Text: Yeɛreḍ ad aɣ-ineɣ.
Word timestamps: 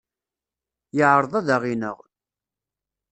Yeɛreḍ 0.97 1.33
ad 1.39 1.47
aɣ-ineɣ. 1.55 1.97